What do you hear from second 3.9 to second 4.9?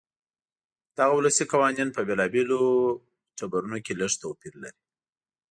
لږ توپیر لري.